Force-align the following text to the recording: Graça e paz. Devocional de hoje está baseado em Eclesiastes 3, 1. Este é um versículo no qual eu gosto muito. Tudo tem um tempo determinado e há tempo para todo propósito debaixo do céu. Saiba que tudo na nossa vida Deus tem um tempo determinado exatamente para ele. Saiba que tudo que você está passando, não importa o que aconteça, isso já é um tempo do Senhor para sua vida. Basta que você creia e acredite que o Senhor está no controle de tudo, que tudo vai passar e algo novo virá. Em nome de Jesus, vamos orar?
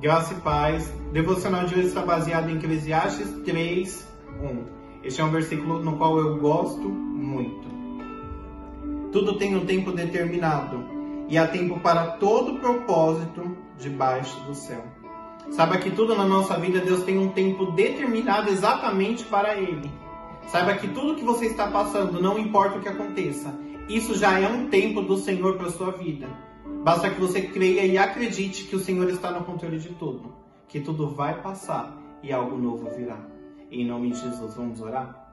Graça 0.00 0.32
e 0.32 0.36
paz. 0.36 0.94
Devocional 1.12 1.64
de 1.64 1.74
hoje 1.74 1.88
está 1.88 2.02
baseado 2.02 2.48
em 2.48 2.56
Eclesiastes 2.56 3.32
3, 3.44 4.06
1. 4.40 4.64
Este 5.02 5.20
é 5.20 5.24
um 5.24 5.30
versículo 5.32 5.82
no 5.82 5.96
qual 5.96 6.16
eu 6.20 6.38
gosto 6.38 6.88
muito. 6.88 7.68
Tudo 9.10 9.36
tem 9.38 9.56
um 9.56 9.66
tempo 9.66 9.90
determinado 9.90 10.84
e 11.28 11.36
há 11.36 11.48
tempo 11.48 11.80
para 11.80 12.12
todo 12.12 12.60
propósito 12.60 13.56
debaixo 13.76 14.38
do 14.44 14.54
céu. 14.54 14.84
Saiba 15.50 15.78
que 15.78 15.90
tudo 15.90 16.14
na 16.14 16.24
nossa 16.24 16.56
vida 16.60 16.78
Deus 16.78 17.02
tem 17.02 17.18
um 17.18 17.30
tempo 17.30 17.72
determinado 17.72 18.50
exatamente 18.50 19.24
para 19.24 19.56
ele. 19.56 19.90
Saiba 20.46 20.74
que 20.74 20.86
tudo 20.86 21.16
que 21.16 21.24
você 21.24 21.46
está 21.46 21.72
passando, 21.72 22.22
não 22.22 22.38
importa 22.38 22.78
o 22.78 22.80
que 22.80 22.88
aconteça, 22.88 23.52
isso 23.88 24.14
já 24.14 24.38
é 24.38 24.46
um 24.46 24.68
tempo 24.68 25.02
do 25.02 25.16
Senhor 25.16 25.56
para 25.56 25.70
sua 25.70 25.90
vida. 25.90 26.28
Basta 26.82 27.10
que 27.10 27.20
você 27.20 27.42
creia 27.42 27.84
e 27.84 27.98
acredite 27.98 28.64
que 28.64 28.76
o 28.76 28.80
Senhor 28.80 29.08
está 29.10 29.30
no 29.30 29.44
controle 29.44 29.78
de 29.78 29.90
tudo, 29.90 30.34
que 30.68 30.80
tudo 30.80 31.10
vai 31.10 31.42
passar 31.42 31.96
e 32.22 32.32
algo 32.32 32.56
novo 32.56 32.88
virá. 32.96 33.18
Em 33.70 33.86
nome 33.86 34.10
de 34.10 34.20
Jesus, 34.20 34.54
vamos 34.54 34.80
orar? 34.80 35.27